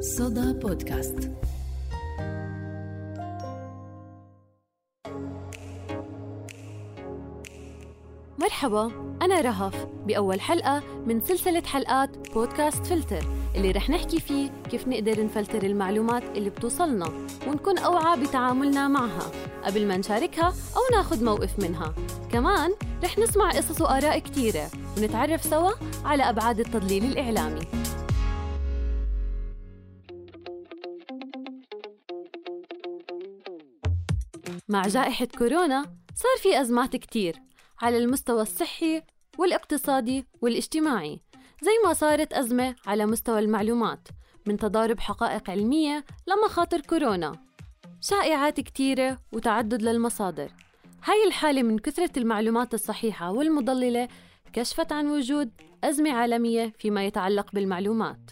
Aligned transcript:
صدى 0.00 0.52
بودكاست. 0.52 1.30
مرحبا 8.38 8.90
أنا 9.22 9.40
رهف 9.40 9.86
بأول 10.06 10.40
حلقة 10.40 10.82
من 11.06 11.20
سلسلة 11.20 11.62
حلقات 11.62 12.32
بودكاست 12.34 12.86
فلتر 12.86 13.24
اللي 13.54 13.70
رح 13.70 13.90
نحكي 13.90 14.20
فيه 14.20 14.50
كيف 14.70 14.88
نقدر 14.88 15.24
نفلتر 15.24 15.62
المعلومات 15.62 16.22
اللي 16.36 16.50
بتوصلنا 16.50 17.08
ونكون 17.46 17.78
أوعى 17.78 18.20
بتعاملنا 18.20 18.88
معها 18.88 19.32
قبل 19.64 19.86
ما 19.86 19.96
نشاركها 19.96 20.54
أو 20.76 20.96
ناخد 20.96 21.22
موقف 21.22 21.58
منها. 21.58 21.94
كمان 22.32 22.74
رح 23.04 23.18
نسمع 23.18 23.50
قصص 23.50 23.80
وآراء 23.80 24.18
كتيرة 24.18 24.68
ونتعرف 24.98 25.44
سوا 25.44 25.70
على 26.04 26.22
أبعاد 26.22 26.60
التضليل 26.60 27.04
الإعلامي. 27.04 27.60
مع 34.68 34.82
جائحة 34.82 35.28
كورونا 35.38 35.82
صار 36.14 36.36
في 36.42 36.60
أزمات 36.60 36.96
كتير 36.96 37.36
على 37.82 37.98
المستوى 37.98 38.42
الصحي 38.42 39.02
والاقتصادي 39.38 40.26
والاجتماعي 40.40 41.20
زي 41.62 41.70
ما 41.84 41.92
صارت 41.92 42.32
أزمة 42.32 42.74
على 42.86 43.06
مستوى 43.06 43.38
المعلومات 43.38 44.08
من 44.46 44.56
تضارب 44.56 45.00
حقائق 45.00 45.50
علمية 45.50 46.04
لمخاطر 46.26 46.80
كورونا. 46.80 47.32
شائعات 48.00 48.60
كتيرة 48.60 49.18
وتعدد 49.32 49.82
للمصادر. 49.82 50.52
هاي 51.04 51.26
الحالة 51.26 51.62
من 51.62 51.78
كثرة 51.78 52.10
المعلومات 52.16 52.74
الصحيحة 52.74 53.30
والمضللة 53.30 54.08
كشفت 54.52 54.92
عن 54.92 55.06
وجود 55.06 55.50
أزمة 55.84 56.12
عالمية 56.12 56.72
فيما 56.78 57.06
يتعلق 57.06 57.52
بالمعلومات. 57.52 58.30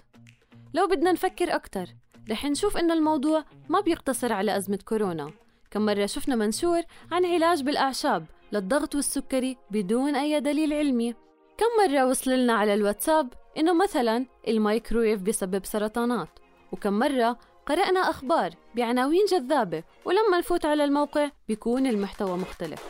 لو 0.74 0.87
بدنا 0.87 1.12
نفكر 1.12 1.54
أكتر 1.54 1.87
رح 2.30 2.45
نشوف 2.45 2.76
إن 2.76 2.90
الموضوع 2.90 3.45
ما 3.68 3.80
بيقتصر 3.80 4.32
على 4.32 4.56
أزمة 4.56 4.78
كورونا. 4.84 5.30
كم 5.70 5.86
مرة 5.86 6.06
شفنا 6.06 6.36
منشور 6.36 6.82
عن 7.12 7.26
علاج 7.26 7.62
بالأعشاب 7.62 8.26
للضغط 8.52 8.95
والسكري 8.95 9.56
بدون 9.70 10.16
أي 10.16 10.40
دليل 10.40 10.72
علمي. 10.72 11.12
كم 11.59 11.66
مرة 11.88 12.06
وصل 12.06 12.30
لنا 12.30 12.52
على 12.52 12.74
الواتساب 12.74 13.32
إنه 13.59 13.74
مثلا 13.74 14.26
الميكرويف 14.48 15.22
بسبب 15.22 15.64
سرطانات 15.64 16.28
وكم 16.72 16.92
مرة 16.92 17.38
قرأنا 17.66 18.00
أخبار 18.00 18.50
بعناوين 18.76 19.24
جذابة 19.30 19.82
ولما 20.04 20.38
نفوت 20.38 20.66
على 20.66 20.84
الموقع 20.84 21.30
بيكون 21.48 21.87
المحتوى 21.87 22.38
مختلف. 22.38 22.82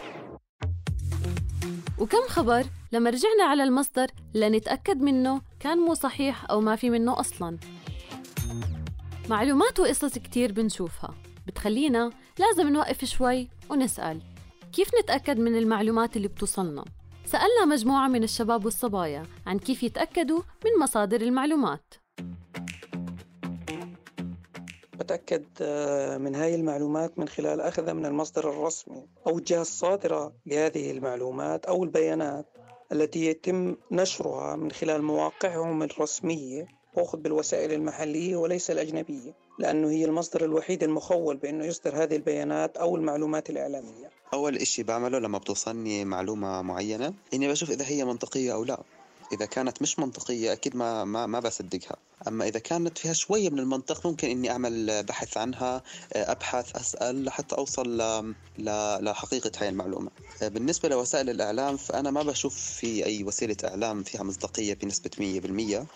وكم 1.99 2.23
خبر 2.29 2.65
لما 2.93 3.11
رجعنا 3.11 3.45
على 3.45 3.63
المصدر 3.63 4.07
لنتأكد 4.35 5.03
منه 5.03 5.41
كان 5.61 5.79
مو 5.79 5.95
صحيح 5.95 6.51
أو 6.51 6.61
ما 6.61 6.77
في 6.77 6.91
منه 6.91 7.21
أصلا. 7.21 7.59
معلومات 9.29 9.81
وقصص 9.81 10.19
كتير 10.19 10.53
بنشوفها. 10.53 11.15
بتخلينا 11.47 12.11
لازم 12.39 12.69
نوقف 12.69 13.05
شوي 13.05 13.49
ونسأل. 13.71 14.23
كيف 14.73 14.91
نتأكد 15.03 15.39
من 15.39 15.59
المعلومات 15.59 16.17
اللي 16.17 16.29
بتوصلنا؟ 16.29 16.85
سألنا 17.25 17.65
مجموعة 17.65 18.09
من 18.09 18.23
الشباب 18.23 18.65
والصبايا 18.65 19.23
عن 19.47 19.59
كيف 19.59 19.83
يتأكدوا 19.83 20.41
من 20.65 20.83
مصادر 20.83 21.21
المعلومات. 21.21 21.95
بتأكد 24.95 25.45
آه، 25.61 26.19
من 26.19 26.35
هاي 26.35 26.55
المعلومات 26.55 27.19
من 27.19 27.29
خلال 27.29 27.61
أخذها 27.61 27.93
من 27.93 28.07
المصدر 28.07 28.51
الرسمي 28.51 29.07
أو 29.27 29.39
الجهة 29.39 29.61
الصادرة 29.61 30.33
لهذه 30.47 30.91
المعلومات 30.91 31.65
أو 31.65 31.85
البيانات 31.85 32.47
التي 32.93 33.27
يتم 33.27 33.77
نشرها 33.91 34.57
من 34.57 34.71
خلال 34.71 35.03
مواقعهم 35.03 35.83
الرسمية. 35.83 36.67
وأخذ 36.97 37.19
بالوسائل 37.19 37.73
المحلية 37.73 38.37
وليس 38.37 38.71
الأجنبية 38.71 39.35
لأنه 39.59 39.91
هي 39.91 40.05
المصدر 40.05 40.45
الوحيد 40.45 40.83
المخول 40.83 41.37
بأنه 41.37 41.65
يصدر 41.65 42.03
هذه 42.03 42.17
البيانات 42.17 42.77
أو 42.77 42.97
المعلومات 42.97 43.51
الإعلامية. 43.51 44.11
أول 44.35 44.57
إشي 44.57 44.83
بعمله 44.83 45.19
لما 45.19 45.39
بتوصلني 45.39 46.05
معلومة 46.05 46.63
معينة 46.63 47.15
إني 47.35 47.49
بشوف 47.49 47.71
إذا 47.71 47.85
هي 47.87 48.05
منطقية 48.05 48.55
أو 48.55 48.65
لا. 48.65 48.83
إذا 49.33 49.47
كانت 49.47 49.83
مش 49.83 49.99
منطقية 49.99 50.53
أكيد 50.53 50.77
ما 50.77 51.05
ما 51.05 51.27
ما 51.27 51.41
بصدقها، 51.41 51.97
أما 52.29 52.47
إذا 52.49 52.59
كانت 52.59 52.99
فيها 52.99 53.13
شوية 53.13 53.51
من 53.51 53.59
المنطق 53.59 54.07
ممكن 54.07 54.29
إني 54.29 54.51
أعمل 54.51 55.03
بحث 55.03 55.37
عنها، 55.37 55.83
أبحث 56.13 56.77
أسأل 56.77 57.25
لحتى 57.25 57.57
أوصل 57.57 58.03
لحقيقة 59.01 59.51
هاي 59.59 59.69
المعلومة. 59.69 60.11
بالنسبة 60.43 60.89
لوسائل 60.89 61.31
الإعلام 61.31 61.77
فأنا 61.77 62.11
ما 62.11 62.23
بشوف 62.23 62.55
في 62.57 63.07
أي 63.07 63.25
وسيلة 63.25 63.57
إعلام 63.65 64.03
فيها 64.03 64.23
مصداقية 64.23 64.75
بنسبة 64.75 65.11
100% 65.19 65.87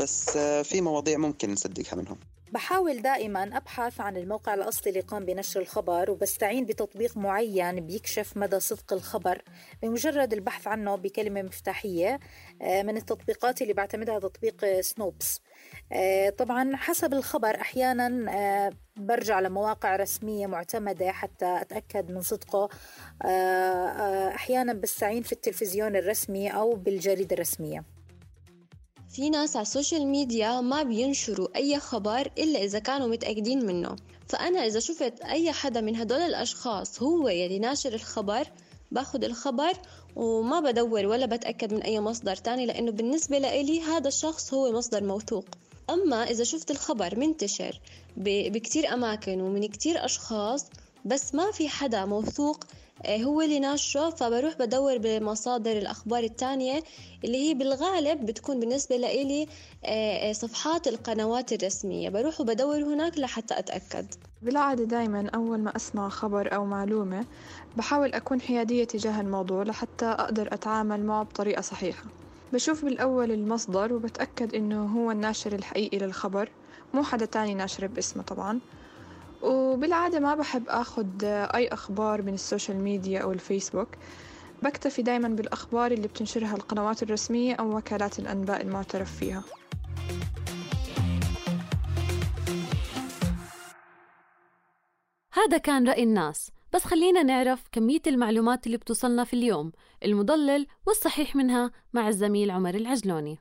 بس 0.00 0.38
في 0.38 0.80
مواضيع 0.80 1.18
ممكن 1.18 1.52
نصدقها 1.52 1.96
منهم. 1.96 2.18
بحاول 2.52 3.02
دائما 3.02 3.56
أبحث 3.56 4.00
عن 4.00 4.16
الموقع 4.16 4.54
الأصلي 4.54 4.90
اللي 4.90 5.00
قام 5.00 5.24
بنشر 5.24 5.60
الخبر 5.60 6.10
وبستعين 6.10 6.66
بتطبيق 6.66 7.16
معين 7.16 7.80
بيكشف 7.80 8.36
مدى 8.36 8.60
صدق 8.60 8.92
الخبر. 8.92 9.42
بمجرد 9.82 10.32
البحث 10.32 10.66
عنه 10.66 10.96
بكلمة 10.96 11.42
مفتاحية 11.42 12.20
آه، 12.62 12.82
من 12.82 12.96
التطبيقات 12.96 13.62
اللي 13.62 13.72
بعتمدها 13.72 14.18
تطبيق 14.18 14.80
سنوبس. 14.80 15.40
آه، 15.92 16.30
طبعا 16.30 16.76
حسب 16.76 17.14
الخبر 17.14 17.60
أحيانا 17.60 18.32
آه، 18.32 18.72
برجع 18.96 19.40
لمواقع 19.40 19.96
رسمية 19.96 20.46
معتمدة 20.46 21.12
حتى 21.12 21.58
أتأكد 21.60 22.10
من 22.10 22.22
صدقه. 22.22 22.68
أحيانا 24.34 24.72
بستعين 24.72 25.22
في 25.22 25.32
التلفزيون 25.32 25.96
الرسمي 25.96 26.48
أو 26.48 26.74
بالجريدة 26.74 27.34
الرسمية. 27.34 27.99
في 29.10 29.30
ناس 29.30 29.56
على 29.56 29.62
ال 29.62 29.68
social 29.68 30.06
media 30.06 30.60
ما 30.60 30.82
بينشروا 30.82 31.48
أي 31.56 31.80
خبر 31.80 32.30
إلا 32.38 32.64
إذا 32.64 32.78
كانوا 32.78 33.08
متأكدين 33.08 33.66
منه. 33.66 33.96
فأنا 34.28 34.66
إذا 34.66 34.80
شفت 34.80 35.20
أي 35.20 35.52
حدا 35.52 35.80
من 35.80 35.96
هدول 35.96 36.18
الأشخاص 36.18 37.02
هو 37.02 37.28
يلي 37.28 37.58
ناشر 37.58 37.94
الخبر 37.94 38.46
باخد 38.90 39.24
الخبر 39.24 39.72
وما 40.16 40.60
بدور 40.60 41.06
ولا 41.06 41.26
بتأكد 41.26 41.74
من 41.74 41.82
أي 41.82 42.00
مصدر 42.00 42.36
تاني 42.36 42.66
لأنه 42.66 42.92
بالنسبة 42.92 43.38
لإلي 43.38 43.80
هذا 43.80 44.08
الشخص 44.08 44.54
هو 44.54 44.72
مصدر 44.72 45.04
موثوق. 45.04 45.44
أما 45.90 46.30
إذا 46.30 46.44
شفت 46.44 46.70
الخبر 46.70 47.18
منتشر 47.18 47.80
بكتير 48.16 48.94
أماكن 48.94 49.40
ومن 49.40 49.68
كتير 49.68 50.04
أشخاص 50.04 50.66
بس 51.04 51.34
ما 51.34 51.50
في 51.50 51.68
حدا 51.68 52.04
موثوق 52.04 52.64
هو 53.08 53.40
اللي 53.40 53.58
ناشره 53.60 54.10
فبروح 54.10 54.54
بدور 54.58 54.98
بمصادر 54.98 55.72
الأخبار 55.78 56.24
التانية 56.24 56.82
اللي 57.24 57.48
هي 57.48 57.54
بالغالب 57.54 58.26
بتكون 58.26 58.60
بالنسبة 58.60 58.96
لإلي 58.96 59.46
آه، 59.84 60.30
آه، 60.30 60.32
صفحات 60.32 60.88
القنوات 60.88 61.52
الرسمية. 61.52 62.08
بروح 62.08 62.40
وبدور 62.40 62.82
هناك 62.82 63.18
لحتى 63.18 63.58
أتأكد. 63.58 64.06
بالعادة 64.42 64.84
دايما 64.84 65.30
أول 65.34 65.58
ما 65.60 65.76
أسمع 65.76 66.08
خبر 66.08 66.54
أو 66.54 66.64
معلومة 66.64 67.26
بحاول 67.76 68.12
أكون 68.12 68.40
حيادية 68.40 68.84
تجاه 68.84 69.20
الموضوع 69.20 69.62
لحتى 69.62 70.04
أقدر 70.06 70.54
أتعامل 70.54 71.04
معه 71.06 71.22
بطريقة 71.24 71.60
صحيحة. 71.62 72.04
بشوف 72.52 72.84
بالأول 72.84 73.32
المصدر 73.32 73.92
وبتأكد 73.92 74.54
إنه 74.54 74.86
هو 74.86 75.10
الناشر 75.10 75.52
الحقيقي 75.54 75.98
للخبر 75.98 76.50
مو 76.92 77.02
حدا 77.02 77.26
تاني 77.26 77.54
ناشر 77.54 77.86
باسمه 77.86 78.22
طبعا. 78.22 78.60
وبالعادة 79.42 80.20
ما 80.20 80.34
بحب 80.34 80.68
أخد 80.68 81.24
أي 81.24 81.68
أخبار 81.68 82.22
من 82.22 82.34
السوشيال 82.34 82.76
ميديا 82.76 83.20
أو 83.20 83.32
الفيسبوك. 83.32 83.88
بكتفي 84.62 85.02
دايما 85.02 85.28
بالأخبار 85.28 85.92
اللي 85.92 86.08
بتنشرها 86.08 86.54
القنوات 86.56 87.02
الرسمية 87.02 87.54
أو 87.54 87.76
وكالات 87.76 88.18
الأنباء 88.18 88.62
المعترف 88.62 89.16
فيها. 89.16 89.44
هذا 95.32 95.58
كان 95.58 95.88
رأي 95.88 96.02
الناس 96.02 96.50
بس 96.72 96.84
خلينا 96.84 97.22
نعرف 97.22 97.64
كمية 97.72 98.02
المعلومات 98.06 98.66
اللي 98.66 98.76
بتوصلنا 98.76 99.24
في 99.24 99.34
اليوم 99.34 99.72
المضلل 100.04 100.66
والصحيح 100.86 101.36
منها 101.36 101.70
مع 101.92 102.08
الزميل 102.08 102.50
عمر 102.50 102.74
العجلوني. 102.74 103.38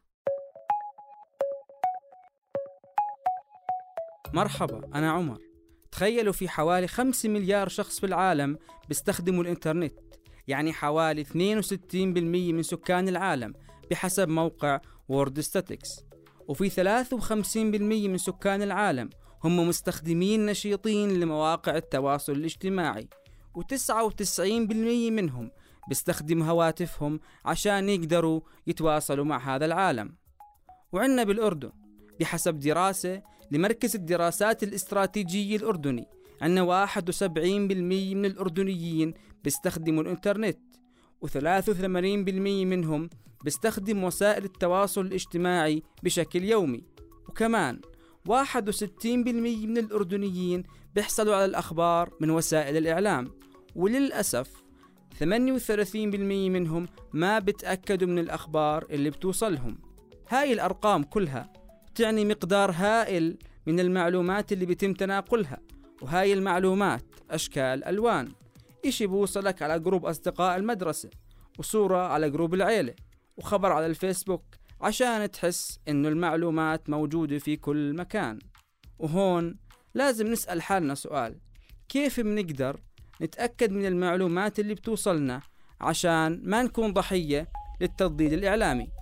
مرحبا 4.33 4.89
أنا 4.95 5.11
عمر. 5.11 5.48
تخيلوا 5.91 6.33
في 6.33 6.49
حوالي 6.49 6.87
5 6.87 7.29
مليار 7.29 7.69
شخص 7.69 7.99
في 7.99 8.05
العالم 8.05 8.57
بيستخدموا 8.87 9.43
الإنترنت 9.43 9.93
يعني 10.47 10.73
حوالي 10.73 11.25
62% 11.25 11.33
من 12.53 12.63
سكان 12.63 13.07
العالم 13.07 13.53
بحسب 13.91 14.29
موقع 14.29 14.79
World 15.09 15.39
Statistics 15.39 15.89
وفي 16.47 16.69
53% 16.69 17.55
من 18.07 18.17
سكان 18.17 18.61
العالم 18.61 19.09
هم 19.43 19.67
مستخدمين 19.67 20.45
نشيطين 20.45 21.19
لمواقع 21.19 21.77
التواصل 21.77 22.33
الاجتماعي. 22.33 23.09
و99% 23.57 24.41
منهم 25.11 25.51
بيستخدم 25.87 26.43
هواتفهم 26.43 27.19
عشان 27.45 27.89
يقدروا 27.89 28.41
يتواصلوا 28.67 29.25
مع 29.25 29.55
هذا 29.55 29.65
العالم. 29.65 30.15
وعندنا 30.91 31.23
بالأردن 31.23 31.71
بحسب 32.19 32.59
دراسة 32.59 33.21
لمركز 33.51 33.95
الدراسات 33.95 34.63
الاستراتيجية 34.63 35.55
الأردني 35.55 36.07
أن 36.43 36.59
71% 36.59 38.15
من 38.15 38.25
الأردنيين 38.25 39.13
بيستخدموا 39.43 40.03
الإنترنت 40.03 40.59
و83% 41.25 41.37
منهم 42.65 43.09
بيستخدم 43.43 44.03
وسائل 44.03 44.43
التواصل 44.43 45.01
الاجتماعي 45.01 45.83
بشكل 46.03 46.43
يومي. 46.43 46.83
وكمان 47.27 47.81
61% 48.29 49.05
من 49.05 49.77
الأردنيين 49.77 50.63
بيحصلوا 50.95 51.35
على 51.35 51.45
الأخبار 51.45 52.13
من 52.21 52.29
وسائل 52.29 52.77
الإعلام. 52.77 53.31
وللأسف 53.75 54.63
38% 55.19 56.49
منهم 56.49 56.87
ما 57.13 57.39
بتأكدوا 57.39 58.07
من 58.07 58.19
الأخبار 58.19 58.85
اللي 58.89 59.09
بتوصلهم. 59.09 59.77
هاي 60.29 60.53
الأرقام 60.53 61.03
كلها 61.03 61.58
تعني 61.99 62.25
مقدار 62.25 62.71
هائل 62.71 63.37
من 63.67 63.79
المعلومات 63.79 64.51
اللي 64.51 64.65
بيتم 64.65 64.93
تناقلها 64.93 65.57
وهاي 66.01 66.33
المعلومات 66.33 67.05
أشكال 67.31 67.83
ألوان. 67.83 68.31
إشي 68.85 69.07
بوصلك 69.07 69.61
على 69.61 69.79
group 69.79 70.05
أصدقاء 70.05 70.57
المدرسة 70.57 71.09
وصورة 71.57 71.97
على 71.97 72.29
group 72.29 72.53
العيلة 72.53 72.93
وخبر 73.37 73.71
على 73.71 73.85
الفيسبوك 73.85 74.43
عشان 74.81 75.31
تحس 75.31 75.79
إنه 75.87 76.07
المعلومات 76.09 76.89
موجودة 76.89 77.37
في 77.37 77.55
كل 77.55 77.93
مكان. 77.95 78.39
وهون 78.99 79.57
لازم 79.93 80.27
نسأل 80.27 80.61
حالنا 80.61 80.95
سؤال 80.95 81.39
كيف 81.89 82.19
بنقدر 82.19 82.79
نتأكد 83.21 83.71
من 83.71 83.85
المعلومات 83.85 84.59
اللي 84.59 84.73
بتوصلنا 84.73 85.41
عشان 85.81 86.41
ما 86.43 86.63
نكون 86.63 86.93
ضحية 86.93 87.47
للتضليل 87.81 88.33
الإعلامي؟ 88.33 88.98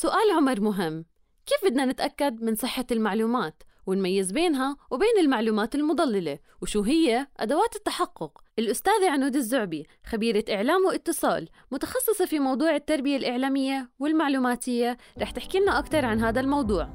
سؤال 0.00 0.30
عمر 0.36 0.60
مهم. 0.60 1.04
كيف 1.46 1.70
بدنا 1.70 1.84
نتأكد 1.84 2.42
من 2.42 2.54
صحة 2.54 2.84
المعلومات 2.90 3.62
ونميز 3.86 4.32
بينها 4.32 4.76
وبين 4.90 5.18
المعلومات 5.20 5.74
المضللة؟ 5.74 6.38
وشو 6.62 6.82
هي 6.82 7.26
أدوات 7.36 7.76
التحقق؟ 7.76 8.42
الأستاذة 8.58 9.10
عنود 9.10 9.36
الزعبي 9.36 9.86
خبيرة 10.04 10.44
إعلام 10.50 10.86
واتصال 10.86 11.48
متخصصة 11.72 12.26
في 12.26 12.38
موضوع 12.38 12.76
التربية 12.76 13.16
الإعلامية 13.16 13.90
والمعلوماتية 13.98 14.96
رح 15.18 15.30
تحكي 15.30 15.58
لنا 15.58 15.78
أكثر 15.78 16.04
عن 16.04 16.20
هذا 16.20 16.40
الموضوع. 16.40 16.88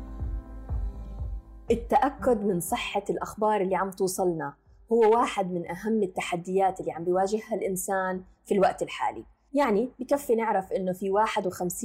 التأكد 1.72 2.44
من 2.44 2.60
صحة 2.60 3.04
الأخبار 3.10 3.62
اللي 3.62 3.76
عم 3.76 3.92
توصلنا 3.92 4.54
هو 4.92 5.20
واحد 5.20 5.52
من 5.52 5.70
أهم 5.72 6.04
التحديات 6.04 6.80
اللي 6.80 6.92
عم 6.92 7.04
بيواجهها 7.04 7.56
الإنسان 7.56 8.24
في 8.46 8.54
الوقت 8.54 8.82
الحالي. 8.82 9.26
يعني 9.54 9.90
بكفي 10.00 10.36
نعرف 10.36 10.74
إنه 10.74 10.94
في 10.94 11.12
51% 11.12 11.84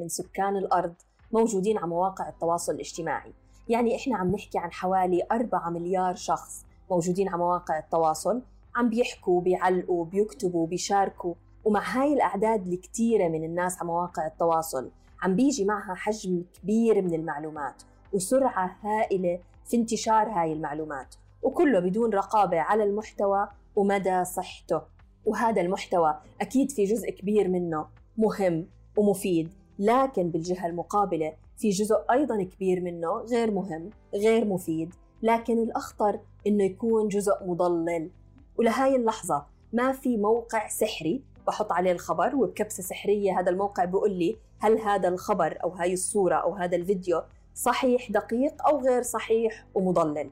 من 0.00 0.08
سكان 0.08 0.56
الأرض 0.56 0.94
موجودين 1.32 1.78
على 1.78 1.86
مواقع 1.86 2.28
التواصل 2.28 2.74
الاجتماعي. 2.74 3.32
يعني 3.68 3.96
إحنا 3.96 4.16
عم 4.16 4.30
نحكي 4.30 4.58
عن 4.58 4.72
حوالي 4.72 5.22
4 5.32 5.70
مليار 5.70 6.14
شخص 6.14 6.64
موجودين 6.90 7.28
على 7.28 7.38
مواقع 7.38 7.78
التواصل 7.78 8.42
عم 8.76 8.88
بيحكوا 8.88 9.40
بيعلقوا 9.40 10.04
بيكتبوا 10.04 10.66
بيشاركوا. 10.66 11.34
ومع 11.64 11.82
هاي 11.82 12.12
الأعداد 12.12 12.66
الكتيرة 12.66 13.28
من 13.28 13.44
الناس 13.44 13.78
على 13.78 13.86
مواقع 13.86 14.26
التواصل 14.26 14.90
عم 15.22 15.36
بيجي 15.36 15.64
معها 15.64 15.94
حجم 15.94 16.42
كبير 16.62 17.02
من 17.02 17.14
المعلومات 17.14 17.82
وسرعة 18.12 18.76
هائلة 18.82 19.38
في 19.66 19.76
انتشار 19.76 20.28
هاي 20.28 20.52
المعلومات. 20.52 21.14
وكله 21.42 21.80
بدون 21.80 22.10
رقابة 22.10 22.60
على 22.60 22.84
المحتوى 22.84 23.48
ومدى 23.76 24.24
صحته. 24.24 24.93
وهذا 25.26 25.60
المحتوى 25.60 26.20
أكيد 26.40 26.70
في 26.70 26.84
جزء 26.84 27.10
كبير 27.10 27.48
منه 27.48 27.86
مهم 28.18 28.66
ومفيد 28.96 29.48
لكن 29.78 30.30
بالجهة 30.30 30.66
المقابلة 30.66 31.32
في 31.56 31.70
جزء 31.70 31.96
أيضا 32.10 32.42
كبير 32.42 32.80
منه 32.80 33.12
غير 33.12 33.50
مهم 33.50 33.90
غير 34.14 34.44
مفيد 34.44 34.94
لكن 35.22 35.58
الأخطر 35.58 36.20
إنه 36.46 36.64
يكون 36.64 37.08
جزء 37.08 37.44
مضلل. 37.46 38.10
ولهاي 38.58 38.96
اللحظة 38.96 39.46
ما 39.72 39.92
في 39.92 40.16
موقع 40.16 40.68
سحري 40.68 41.22
بحط 41.46 41.72
عليه 41.72 41.92
الخبر 41.92 42.36
وبكبسة 42.36 42.82
سحرية 42.82 43.40
هذا 43.40 43.50
الموقع 43.50 43.84
بيقول 43.84 44.12
لي 44.12 44.36
هل 44.58 44.78
هذا 44.78 45.08
الخبر 45.08 45.58
أو 45.64 45.70
هاي 45.70 45.92
الصورة 45.92 46.34
أو 46.34 46.54
هذا 46.54 46.76
الفيديو 46.76 47.22
صحيح 47.54 48.10
دقيق 48.10 48.66
أو 48.66 48.80
غير 48.80 49.02
صحيح 49.02 49.66
ومضلل. 49.74 50.30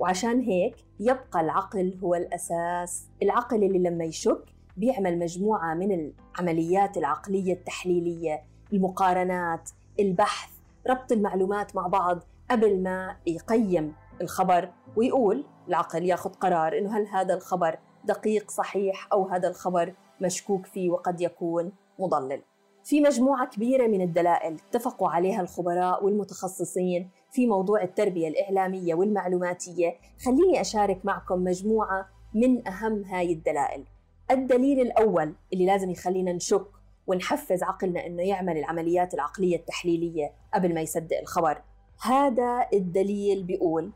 وعشان 0.00 0.40
هيك 0.40 0.76
يبقى 1.00 1.40
العقل 1.40 1.98
هو 2.02 2.14
الأساس 2.14 3.08
العقل 3.22 3.64
اللي 3.64 3.78
لما 3.78 4.04
يشك 4.04 4.44
بيعمل 4.76 5.18
مجموعة 5.18 5.74
من 5.74 6.12
العمليات 6.38 6.96
العقلية 6.96 7.52
التحليلية 7.52 8.42
المقارنات 8.72 9.70
البحث 10.00 10.50
ربط 10.90 11.12
المعلومات 11.12 11.76
مع 11.76 11.86
بعض 11.86 12.22
قبل 12.50 12.82
ما 12.82 13.16
يقيم 13.26 13.94
الخبر 14.20 14.70
ويقول 14.96 15.44
العقل 15.68 16.04
ياخذ 16.04 16.30
قرار 16.30 16.78
إنه 16.78 16.98
هل 16.98 17.06
هذا 17.06 17.34
الخبر 17.34 17.78
دقيق 18.04 18.50
صحيح 18.50 19.08
أو 19.12 19.28
هذا 19.28 19.48
الخبر 19.48 19.94
مشكوك 20.20 20.66
فيه 20.66 20.90
وقد 20.90 21.20
يكون 21.20 21.72
مضلل. 21.98 22.42
في 22.84 23.00
مجموعة 23.00 23.46
كبيرة 23.46 23.86
من 23.86 24.00
الدلائل 24.00 24.54
اتفقوا 24.54 25.08
عليها 25.08 25.40
الخبراء 25.40 26.04
والمتخصصين 26.04 27.10
في 27.32 27.46
موضوع 27.46 27.82
التربية 27.82 28.28
الإعلامية 28.28 28.94
والمعلوماتية، 28.94 29.96
خليني 30.24 30.60
أشارك 30.60 31.04
معكم 31.04 31.44
مجموعة 31.44 32.08
من 32.34 32.68
أهم 32.68 33.04
هاي 33.04 33.32
الدلائل. 33.32 33.84
الدليل 34.30 34.80
الأول 34.80 35.34
اللي 35.52 35.66
لازم 35.66 35.90
يخلينا 35.90 36.32
نشك 36.32 36.66
ونحفز 37.06 37.62
عقلنا 37.62 38.06
إنه 38.06 38.22
يعمل 38.22 38.58
العمليات 38.58 39.14
العقلية 39.14 39.56
التحليلية 39.56 40.32
قبل 40.54 40.74
ما 40.74 40.80
يصدق 40.80 41.18
الخبر. 41.18 41.62
هذا 42.02 42.66
الدليل 42.72 43.42
بيقول 43.42 43.92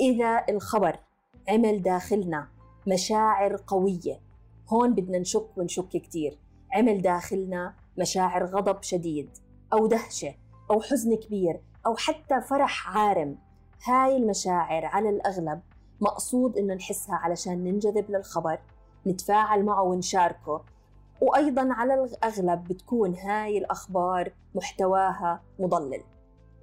إذا 0.00 0.44
الخبر 0.48 0.96
عمل 1.48 1.82
داخلنا 1.82 2.48
مشاعر 2.86 3.56
قوية 3.66 4.20
هون 4.68 4.94
بدنا 4.94 5.18
نشك 5.18 5.58
ونشك 5.58 5.88
كتير 5.88 6.38
عمل 6.72 7.02
داخلنا 7.02 7.74
مشاعر 7.98 8.44
غضب 8.44 8.82
شديد 8.82 9.30
أو 9.72 9.86
دهشة 9.86 10.34
أو 10.70 10.80
حزن 10.80 11.16
كبير 11.16 11.60
أو 11.88 11.96
حتى 11.96 12.40
فرح 12.40 12.96
عارم. 12.96 13.36
هاي 13.84 14.16
المشاعر 14.16 14.84
على 14.84 15.08
الأغلب 15.08 15.60
مقصود 16.00 16.58
إنه 16.58 16.74
نحسها 16.74 17.14
علشان 17.14 17.64
ننجذب 17.64 18.10
للخبر 18.10 18.58
نتفاعل 19.06 19.64
معه 19.64 19.82
ونشاركه. 19.82 20.64
وأيضا 21.20 21.72
على 21.72 21.94
الأغلب 21.94 22.64
بتكون 22.64 23.14
هاي 23.14 23.58
الأخبار 23.58 24.32
محتواها 24.54 25.42
مضلل. 25.58 26.02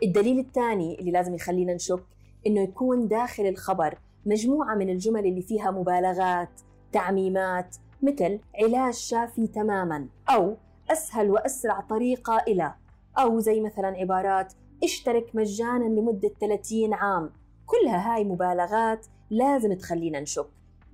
الدليل 0.04 0.40
الثاني 0.40 1.00
اللي 1.00 1.12
لازم 1.12 1.36
يخلينا 1.36 1.74
نشك 1.74 2.04
إنه 2.48 2.62
يكون 2.62 3.08
داخل 3.08 3.46
الخبر 3.46 3.98
مجموعة 4.26 4.76
من 4.76 4.90
الجمل 4.90 5.26
اللي 5.26 5.42
فيها 5.42 5.72
مبالغات 5.72 6.62
تعميمات 6.92 7.76
مثل 8.02 8.40
علاج 8.64 8.94
شافي 8.94 9.48
تماما 9.48 10.08
أو 10.30 10.58
أسهل 10.92 11.32
وأسرع 11.32 11.80
طريقة 11.80 12.38
إلى 12.38 12.74
أو 13.18 13.40
زي 13.40 13.62
مثلا 13.62 13.88
عبارات 13.88 14.54
اشترك 14.86 15.36
مجانا 15.36 15.86
لمدة 15.86 16.32
30 16.42 16.94
عام. 16.94 17.30
كلها 17.66 18.16
هاي 18.16 18.24
مبالغات 18.24 19.06
لازم 19.30 19.74
تخلينا 19.74 20.20
نشك. 20.20 20.48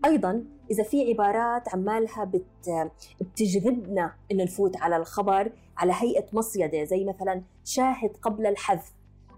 أيضا 0.06 0.44
إذا 0.72 0.84
في 0.84 1.10
عبارات 1.10 1.70
عمالها 1.74 2.24
بت... 2.24 2.92
بتجذبنا 3.22 4.14
إنه 4.32 4.44
نفوت 4.44 4.78
على 4.78 4.98
الخبر 4.98 5.52
على 5.78 5.94
هيئة 5.96 6.26
مصيدة 6.34 6.84
زي 6.84 7.06
مثلا 7.06 7.42
شاهد 7.66 8.18
قبل 8.22 8.46
الحذف 8.46 8.94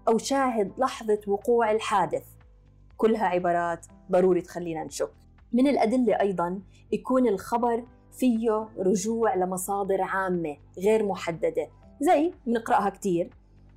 أو 0.08 0.18
شاهد 0.18 0.72
لحظة 0.78 1.20
وقوع 1.26 1.70
الحادث. 1.70 2.24
كلها 2.96 3.26
عبارات 3.26 3.86
ضروري 4.10 4.40
تخلينا 4.40 4.84
نشك. 4.84 5.10
من 5.52 5.66
الأدلة 5.68 6.20
أيضا 6.20 6.60
يكون 6.92 7.28
الخبر 7.28 7.84
فيه 8.12 8.68
رجوع 8.78 9.34
لمصادر 9.34 10.02
عامة 10.02 10.56
غير 10.78 11.06
محددة 11.06 11.68
زي 12.00 12.32
بنقرأها 12.46 12.88
كثير 12.88 13.30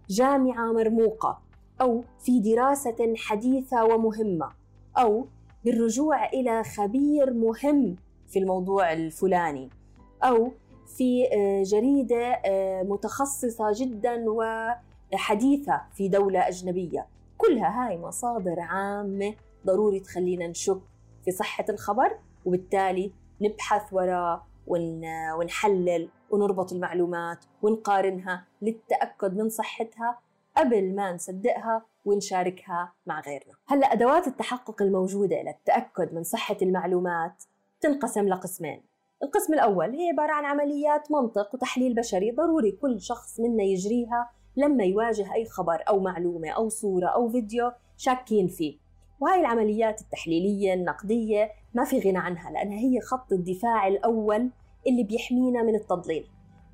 جامعة 0.09 0.71
مرموقة 0.73 1.41
أو 1.81 2.03
في 2.19 2.39
دراسة 2.39 3.13
حديثة 3.17 3.83
ومهمة 3.83 4.49
أو 4.97 5.27
بالرجوع 5.65 6.25
إلى 6.29 6.63
خبير 6.63 7.33
مهم 7.33 7.95
في 8.27 8.39
الموضوع 8.39 8.93
الفلاني 8.93 9.69
أو 10.23 10.51
في 10.97 11.23
جريدة 11.65 12.41
متخصصة 12.83 13.71
جدا 13.75 14.25
وحديثة 14.29 15.81
في 15.93 16.07
دولة 16.07 16.47
أجنبية. 16.47 17.07
كلها 17.37 17.87
هاي 17.87 17.97
مصادر 17.97 18.59
عامة 18.59 19.35
ضروري 19.65 19.99
تخلينا 19.99 20.47
نشك 20.47 20.81
في 21.25 21.31
صحة 21.31 21.65
الخبر 21.69 22.17
وبالتالي 22.45 23.11
نبحث 23.41 23.93
وراه 23.93 24.46
ونحلل 24.67 26.09
ونربط 26.29 26.73
المعلومات 26.73 27.45
ونقارنها 27.61 28.45
للتأكد 28.61 29.37
من 29.37 29.49
صحتها 29.49 30.19
قبل 30.57 30.95
ما 30.95 31.13
نصدقها 31.13 31.85
ونشاركها 32.05 32.93
مع 33.05 33.21
غيرنا. 33.21 33.53
هلأ 33.67 33.93
أدوات 33.93 34.27
التحقق 34.27 34.81
الموجودة 34.81 35.41
للتأكد 35.41 36.13
من 36.13 36.23
صحة 36.23 36.57
المعلومات 36.61 37.43
تنقسم 37.81 38.27
لقسمين. 38.27 38.83
القسم 39.23 39.53
الأول 39.53 39.89
هي 39.95 40.09
عبارة 40.09 40.31
عن 40.31 40.45
عمليات 40.45 41.11
منطق 41.11 41.55
وتحليل 41.55 41.95
بشري 41.95 42.31
ضروري 42.31 42.71
كل 42.71 43.01
شخص 43.01 43.39
منا 43.39 43.63
يجريها 43.63 44.29
لما 44.57 44.83
يواجه 44.83 45.33
أي 45.33 45.45
خبر 45.45 45.83
أو 45.89 45.99
معلومة 45.99 46.49
أو 46.49 46.69
صورة 46.69 47.07
أو 47.07 47.29
فيديو 47.29 47.71
شاكين 47.97 48.47
فيه. 48.47 48.86
وهاي 49.19 49.39
العمليات 49.39 50.01
التحليلية 50.01 50.73
النقدية 50.73 51.51
ما 51.73 51.83
في 51.83 51.99
غنى 51.99 52.17
عنها 52.17 52.51
لأنها 52.51 52.79
هي 52.79 53.01
خط 53.01 53.31
الدفاع 53.33 53.87
الأول 53.87 54.49
اللي 54.87 55.03
بيحمينا 55.03 55.63
من 55.63 55.75
التضليل. 55.75 56.27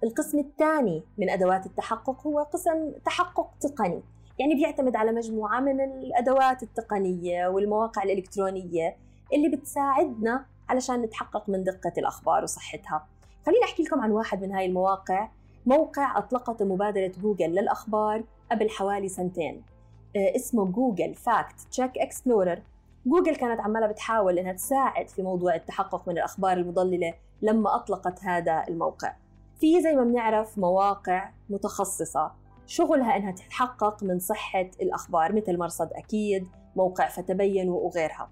القسم 0.04 0.40
الثاني 0.40 1.04
من 1.18 1.30
أدوات 1.30 1.66
التحقق 1.66 2.28
هو 2.28 2.40
قسم 2.40 2.92
تحقق 3.06 3.50
تقني 3.60 4.04
يعني 4.40 4.56
بيعتمد 4.56 4.96
على 4.96 5.12
مجموعة 5.12 5.60
من 5.60 5.82
الأدوات 5.82 6.64
التقنية 6.64 7.48
والمواقع 7.48 8.04
الإلكترونية 8.04 8.98
اللي 9.34 9.50
بتساعدنا 9.50 10.46
علشان 10.70 11.02
نتحقق 11.02 11.50
من 11.50 11.64
دقة 11.64 11.94
الأخبار 11.98 12.44
وصحتها. 12.44 13.08
خليني 13.46 13.64
أحكي 13.64 13.84
لكم 13.84 14.02
عن 14.02 14.12
واحد 14.12 14.42
من 14.42 14.52
هاي 14.52 14.66
المواقع 14.66 15.30
موقع 15.66 16.18
أطلقته 16.18 16.66
مبادرة 16.66 17.12
جوجل 17.22 17.50
للأخبار 17.50 18.24
قبل 18.52 18.70
حوالي 18.70 19.10
سنتين. 19.10 19.64
اسمه 20.16 20.66
Google 20.66 21.16
Fact 21.16 21.56
Check 21.72 21.98
Explorer 21.98 22.62
جوجل 23.06 23.36
كانت 23.36 23.60
عمالة 23.60 23.88
بتحاول 23.88 24.40
إنها 24.40 24.54
تساعد 24.54 25.10
في 25.10 25.22
موضوع 25.22 25.56
التحقق 25.56 26.08
من 26.08 26.18
الأخبار 26.18 26.58
المضللة 26.58 27.14
لما 27.42 27.76
أطلقت 27.76 28.24
هذا 28.24 28.64
الموقع. 28.68 29.16
في 29.60 29.82
زي 29.82 29.96
ما 29.96 30.04
بنعرف 30.04 30.58
مواقع 30.58 31.30
متخصصة 31.50 32.32
شغلها 32.68 33.18
إنها 33.18 33.32
تتحقق 33.32 34.04
من 34.04 34.20
صحة 34.20 34.70
الأخبار 34.82 35.36
مثل 35.36 35.58
مرصد 35.58 35.94
أكيد 35.94 36.48
موقع 36.76 37.10
فتبينوا 37.10 37.80
وغيرها. 37.80 38.30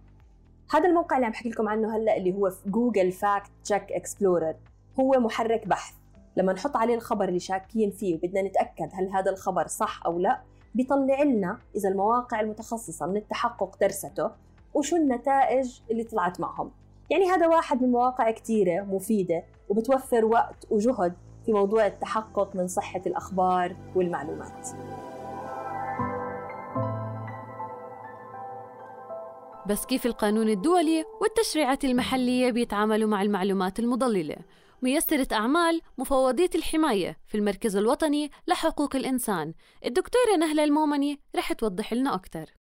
هذا 0.74 0.90
الموقع 0.90 1.16
اللي 1.16 1.26
عم 1.26 1.32
بحكي 1.32 1.50
لكم 1.50 1.70
عنه 1.70 1.96
هلأ 1.96 2.18
اللي 2.18 2.34
هو 2.34 2.52
Google 2.66 3.12
Fact 3.12 3.52
Check 3.64 3.92
Explorer 3.92 4.56
هو 5.00 5.12
محرك 5.12 5.68
بحث. 5.68 5.94
لما 6.38 6.54
نحط 6.54 6.78
عليه 6.78 6.96
الخبر 6.96 7.28
اللي 7.28 7.40
شاكين 7.40 7.92
فيه 7.92 8.16
وبدنا 8.16 8.42
نتأكد 8.42 8.90
هل 8.94 9.10
هذا 9.10 9.32
الخبر 9.32 9.68
صح 9.68 10.06
أو 10.06 10.20
لا 10.20 10.42
بيطلع 10.76 11.24
لنا 11.24 11.58
إذا 11.76 11.90
المواقع 11.90 12.40
المتخصصة 12.40 13.08
من 13.08 13.18
التحقق 13.18 13.78
درسته 13.82 14.32
وشو 14.74 14.96
النتائج 14.96 15.80
اللي 15.92 16.04
طلعت 16.04 16.40
معهم. 16.40 16.72
يعني 17.10 17.26
هذا 17.26 17.48
واحد 17.48 17.82
من 17.82 17.92
مواقع 17.92 18.32
كثيرة 18.32 18.84
مفيدة 18.84 19.44
وبتوفر 19.70 20.26
وقت 20.26 20.68
وجهد 20.70 21.14
في 21.46 21.54
موضوع 21.54 21.86
التحقق 21.88 22.56
من 22.56 22.68
صحة 22.68 23.02
الأخبار 23.06 23.76
والمعلومات. 23.96 24.68
بس 29.70 29.86
كيف 29.86 30.06
القانون 30.06 30.50
الدولي 30.50 31.06
والتشريعات 31.22 31.84
المحلية 31.84 32.52
بيتعاملوا 32.52 33.10
مع 33.10 33.22
المعلومات 33.22 33.80
المضللة؟ 33.80 34.36
ميسرة 34.84 35.28
أعمال 35.32 35.82
مفوضية 35.98 36.50
الحماية 36.56 37.18
في 37.28 37.38
المركز 37.38 37.76
الوطني 37.76 38.32
لحقوق 38.48 38.96
الإنسان. 38.96 39.54
الدكتورة 39.86 40.36
نهلة 40.40 40.64
المومني 40.64 41.20
رح 41.36 41.54
توضح 41.54 41.94
لنا 41.94 42.16
أكثر 42.16 42.61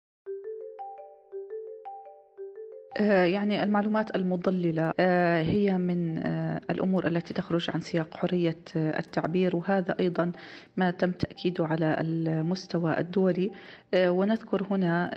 يعني 2.99 3.63
المعلومات 3.63 4.17
المضللة 4.17 4.93
آه، 5.01 5.43
هي 5.43 5.79
من 5.79 6.19
آه، 6.19 6.61
الأمور 6.71 7.07
التي 7.07 7.35
تخرج 7.35 7.71
عن 7.71 7.81
سياق 7.81 8.17
حرية 8.17 8.59
التعبير 8.77 9.57
وهذا 9.57 9.95
أيضا 10.01 10.33
ما 10.77 10.91
تم 10.91 11.11
تأكيده 11.11 11.67
على 11.67 11.97
المستوى 12.01 12.99
الدولي. 12.99 13.51
ونذكر 13.97 14.67
هنا 14.71 15.11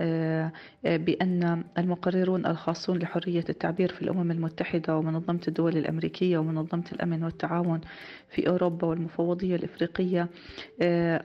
بأن 0.84 1.64
المقررون 1.78 2.46
الخاصون 2.46 2.98
لحرية 2.98 3.44
التعبير 3.50 3.92
في 3.92 4.02
الأمم 4.02 4.32
المتحدة 4.32 4.98
ومنظمة 4.98 5.40
الدول 5.48 5.78
الأمريكية 5.78 6.38
ومنظمة 6.38 6.84
الأمن 6.92 7.24
والتعاون 7.24 7.82
في 8.30 8.48
أوروبا 8.50 8.88
والمفوضية 8.88 9.56
الإفريقية 9.56 10.30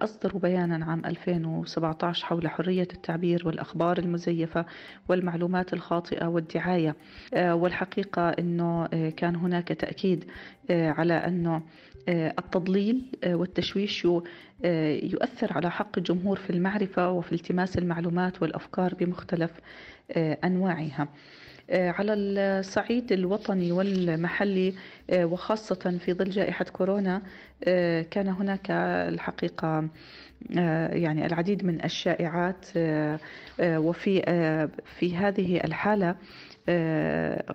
أصدروا 0.03 0.41
بيانا 0.41 0.85
عام 0.85 1.03
2017 1.07 2.27
حول 2.27 2.49
حرية 2.49 2.89
التعبير 2.95 3.47
والأخبار 3.47 3.99
المزيفة 3.99 4.67
والمعلومات 5.09 5.73
الخاطئة 5.73 6.29
والدعاية. 6.39 6.97
آه، 7.35 7.55
والحقيقة 7.55 8.29
أنه 8.29 8.89
آه، 8.93 9.11
كان 9.11 9.37
هناك 9.37 9.69
تأكيد 9.69 10.25
آه، 10.71 10.91
على 10.91 11.15
أنه 11.15 11.63
التضليل 12.09 13.03
والتشويش 13.27 14.05
يؤثر 15.03 15.53
على 15.53 15.71
حق 15.71 15.99
الجمهور 15.99 16.37
في 16.37 16.51
المعرفة 16.51 17.11
وفي 17.11 17.33
التماس 17.33 17.79
المعلومات 17.79 18.43
والأفكار 18.43 18.95
بمختلف 18.95 19.51
أنواعها. 20.17 21.09
على 21.71 22.15
الصعيد 22.15 23.13
الوطني 23.13 23.73
والمحلي 23.73 24.75
وخاصة 25.13 25.99
في 26.05 26.13
ظل 26.13 26.31
جائحة 26.31 26.65
كورونا 26.65 27.23
كان 28.11 28.29
هناك 28.29 28.71
الحقيقة 29.09 29.89
يعني 30.91 31.27
العديد 31.27 31.65
من 31.65 31.85
الشائعات 31.85 32.67
وفي 33.61 34.23
في 34.99 35.17
هذه 35.17 35.57
الحالة 35.65 36.15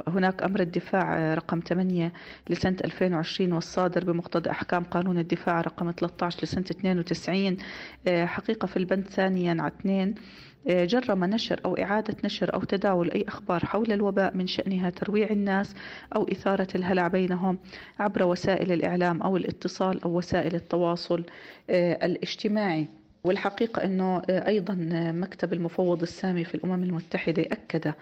هناك 0.07 0.43
أمر 0.43 0.59
الدفاع 0.59 1.33
رقم 1.33 1.59
8 1.59 2.13
لسنة 2.49 2.77
2020 2.85 3.53
والصادر 3.53 4.03
بمقتضى 4.03 4.49
أحكام 4.49 4.83
قانون 4.83 5.17
الدفاع 5.17 5.61
رقم 5.61 5.91
13 5.91 6.39
لسنة 6.43 6.65
92 6.71 7.57
حقيقة 8.07 8.65
في 8.65 8.77
البند 8.77 9.07
ثانيا 9.07 9.61
على 9.61 9.71
2 9.79 10.15
جرم 10.67 11.25
نشر 11.25 11.59
أو 11.65 11.77
إعادة 11.77 12.15
نشر 12.23 12.53
أو 12.53 12.63
تداول 12.63 13.11
أي 13.11 13.25
أخبار 13.27 13.65
حول 13.65 13.91
الوباء 13.91 14.37
من 14.37 14.47
شأنها 14.47 14.89
ترويع 14.89 15.29
الناس 15.29 15.75
أو 16.15 16.23
إثارة 16.23 16.67
الهلع 16.75 17.07
بينهم 17.07 17.57
عبر 17.99 18.23
وسائل 18.23 18.71
الإعلام 18.71 19.21
أو 19.21 19.37
الاتصال 19.37 20.03
أو 20.03 20.17
وسائل 20.17 20.55
التواصل 20.55 21.23
آه، 21.69 22.05
الاجتماعي. 22.05 22.87
والحقيقة 23.23 23.83
أنه 23.83 24.21
آه، 24.29 24.47
أيضا 24.47 24.73
مكتب 25.11 25.53
المفوض 25.53 26.01
السامي 26.01 26.43
في 26.43 26.55
الأمم 26.55 26.83
المتحدة 26.83 27.41
أكد 27.41 27.93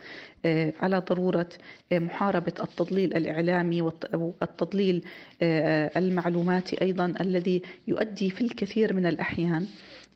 آه، 0.46 0.74
على 0.82 0.98
ضرورة 1.00 1.50
محاربة 1.92 2.54
التضليل 2.64 3.14
الإعلامي 3.18 3.82
والتضليل 3.82 5.04
المعلوماتي 5.98 6.82
أيضا 6.82 7.14
الذي 7.22 7.62
يؤدي 7.88 8.30
في 8.30 8.42
الكثير 8.42 8.94
من 8.94 9.06
الأحيان 9.06 9.68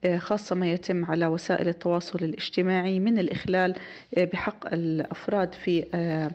آه، 0.06 0.18
خاصة 0.18 0.56
ما 0.56 0.72
يتم 0.72 1.06
على 1.06 1.28
وسائل 1.28 1.68
التواصل 1.68 2.20
الاجتماعي 2.22 3.00
من 3.00 3.20
الإخلال 3.20 3.76
آه، 4.18 4.26
بحق 4.26 4.74
الأفراد 4.74 5.54
في 5.54 5.86
آه، 5.94 6.32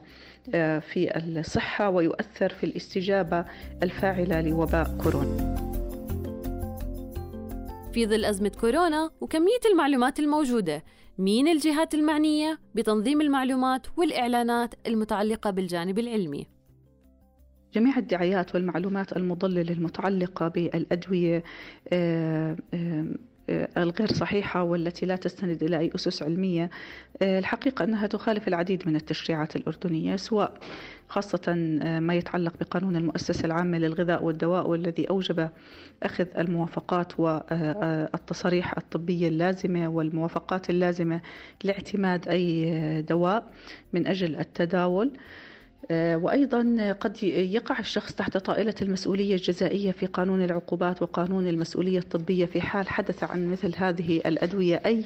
في 0.78 1.16
الصحة 1.16 1.90
ويؤثر 1.90 2.48
في 2.48 2.64
الاستجابة 2.64 3.44
الفاعلة 3.82 4.40
لوباء 4.40 4.98
كورونا. 5.02 5.69
في 7.92 8.06
ظل 8.06 8.24
أزمة 8.24 8.52
كورونا 8.60 9.10
وكمية 9.20 9.60
المعلومات 9.72 10.18
الموجودة، 10.20 10.84
مين 11.18 11.48
الجهات 11.48 11.94
المعنية 11.94 12.58
بتنظيم 12.74 13.20
المعلومات 13.20 13.86
والإعلانات 13.96 14.74
المتعلقة 14.86 15.50
بالجانب 15.50 15.98
العلمي؟ 15.98 16.46
جميع 17.74 17.98
الدعايات 17.98 18.54
والمعلومات 18.54 19.16
المضللة 19.16 19.72
المتعلقة 19.72 20.48
بالأدوية 20.48 21.44
آه، 21.92 22.56
الغير 23.76 24.12
صحيحة 24.12 24.62
والتي 24.62 25.06
لا 25.06 25.16
تستند 25.16 25.62
إلى 25.62 25.78
أي 25.78 25.90
أسس 25.94 26.22
علمية 26.22 26.70
آه، 27.22 27.38
الحقيقة 27.38 27.84
أنها 27.84 28.06
تخالف 28.06 28.48
العديد 28.48 28.88
من 28.88 28.96
التشريعات 28.96 29.56
الأردنية 29.56 30.16
سواء 30.16 30.58
خاصة 31.08 31.40
آه، 31.82 32.00
ما 32.00 32.14
يتعلق 32.14 32.52
بقانون 32.60 32.96
المؤسسة 32.96 33.44
العامة 33.44 33.78
للغذاء 33.78 34.24
والدواء 34.24 34.68
والذي 34.68 35.10
أوجب 35.10 35.48
أخذ 36.02 36.26
الموافقات 36.38 37.20
والتصاريح 37.20 38.76
الطبية 38.78 39.28
اللازمة 39.28 39.88
والموافقات 39.88 40.70
اللازمة 40.70 41.20
لاعتماد 41.64 42.28
أي 42.28 43.02
دواء 43.02 43.44
من 43.92 44.06
أجل 44.06 44.36
التداول. 44.36 45.06
آه، 45.06 45.49
وأيضا 45.92 46.92
قد 46.92 47.22
يقع 47.22 47.78
الشخص 47.78 48.14
تحت 48.14 48.36
طائلة 48.36 48.74
المسؤولية 48.82 49.34
الجزائية 49.34 49.92
في 49.92 50.06
قانون 50.06 50.42
العقوبات 50.44 51.02
وقانون 51.02 51.48
المسؤولية 51.48 51.98
الطبية 51.98 52.46
في 52.46 52.60
حال 52.60 52.88
حدث 52.88 53.24
عن 53.24 53.46
مثل 53.46 53.74
هذه 53.76 54.16
الأدوية. 54.26 54.82
أي 54.86 54.98
آه، 54.98 55.04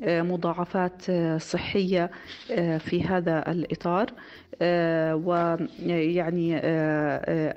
مضاعفات 0.00 1.10
آه، 1.10 1.38
صحية 1.38 2.10
في 2.78 3.02
هذا 3.02 3.50
الإطار. 3.52 4.06
ويعني 5.12 6.58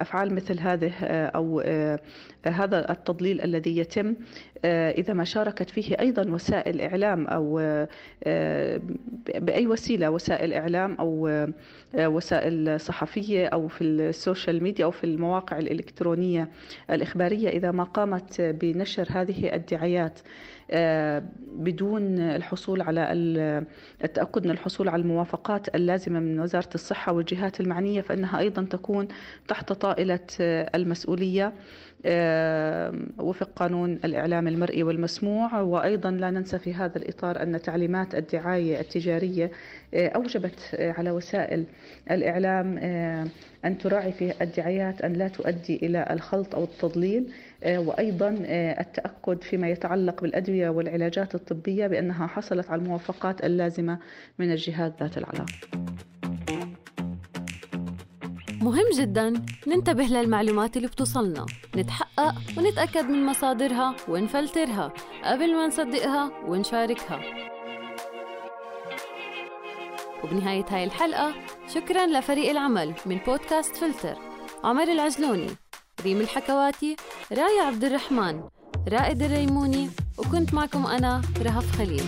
أفعال 0.01 0.35
مثل 0.35 0.59
هذه 0.59 0.91
أو 1.25 1.59
هذا 2.45 2.91
التضليل 2.91 3.41
الذي 3.41 3.77
يتم 3.77 4.15
إذا 4.65 5.13
ما 5.13 5.23
شاركت 5.23 5.69
فيه 5.69 5.99
أيضا 5.99 6.31
وسائل 6.31 6.81
إعلام 6.81 7.27
أو 7.27 7.55
بأي 9.39 9.67
وسيلة 9.67 10.09
وسائل 10.09 10.53
إعلام 10.53 10.95
أو 10.99 11.29
وسائل 11.95 12.79
صحفية 12.79 13.47
أو 13.47 13.67
في 13.67 13.83
السوشيال 13.83 14.63
ميديا 14.63 14.85
أو 14.85 14.91
في 14.91 15.03
المواقع 15.03 15.57
الإلكترونية 15.57 16.49
الإخبارية 16.89 17.49
إذا 17.49 17.71
ما 17.71 17.83
قامت 17.83 18.41
بنشر 18.41 19.07
هذه 19.09 19.55
الدعايات 19.55 20.19
بدون 21.53 22.19
الحصول 22.19 22.81
على 22.81 23.13
التأكد 24.03 24.45
من 24.45 24.51
الحصول 24.51 24.89
على 24.89 25.01
الموافقات 25.01 25.75
اللازمة 25.75 26.19
من 26.19 26.39
وزارة 26.39 26.69
الصحة 26.75 27.13
والجهات 27.13 27.59
المعنية 27.59 28.01
فإنها 28.01 28.39
أيضا 28.39 28.63
تكون 28.63 29.07
تحت 29.47 29.73
طائلة 29.73 30.19
المسؤولية 30.75 31.53
وفق 33.19 33.49
قانون 33.55 33.99
الإعلام 34.05 34.47
المرئي 34.47 34.83
والمسموع. 34.83 35.61
وأيضا 35.61 36.11
لا 36.11 36.31
ننسى 36.31 36.59
في 36.59 36.73
هذا 36.73 36.97
الإطار 36.97 37.43
أن 37.43 37.61
تعليمات 37.61 38.15
الدعاية 38.15 38.79
التجارية 38.79 39.51
أوجبت 39.93 40.75
على 40.79 41.11
وسائل 41.11 41.63
الإعلام 42.11 42.77
أن 43.65 43.77
تراعي 43.77 44.11
في 44.11 44.33
الدعايات 44.41 45.01
أن 45.01 45.13
لا 45.13 45.27
تؤدي 45.27 45.75
إلى 45.75 46.07
الخلط 46.11 46.55
أو 46.55 46.63
التضليل. 46.63 47.31
وأيضا 47.65 48.37
التأكد 48.79 49.43
فيما 49.43 49.69
يتعلق 49.69 50.21
بالأدوية 50.21 50.69
والعلاجات 50.69 51.35
الطبية 51.35 51.87
بأنها 51.87 52.27
حصلت 52.27 52.69
على 52.69 52.81
الموافقات 52.81 53.45
اللازمة 53.45 53.99
من 54.39 54.51
الجهات 54.51 55.03
ذات 55.03 55.17
العلاقة 55.17 55.45
مهم 58.61 58.85
جدا. 58.93 59.33
ننتبه 59.67 60.03
للمعلومات 60.03 60.77
اللي 60.77 60.87
بتوصلنا. 60.87 61.45
نتحقق 61.75 62.35
ونتأكد 62.57 63.05
من 63.05 63.25
مصادرها 63.25 63.95
ونفلترها. 64.07 64.93
قبل 65.23 65.55
ما 65.55 65.67
نصدقها 65.67 66.31
ونشاركها. 66.47 67.21
وبنهاية 70.23 70.65
هاي 70.69 70.83
الحلقة 70.83 71.33
شكرا 71.67 72.07
لفريق 72.07 72.49
العمل 72.49 72.93
من 73.05 73.17
بودكاست 73.27 73.75
فلتر. 73.75 74.15
عمر 74.63 74.83
العجلوني. 74.83 75.47
ريم 76.03 76.21
الحكواتي 76.21 76.95
راية 77.31 77.61
عبد 77.61 77.83
الرحمن 77.83 78.43
رائد 78.87 79.21
الريموني 79.21 79.89
وكنت 80.17 80.53
معكم 80.53 80.85
أنا 80.85 81.21
رهف 81.41 81.77
خليل. 81.77 82.03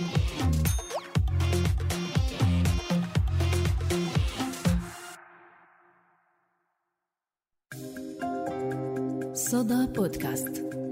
صدى 9.33 9.85
بودكاست. 9.85 10.82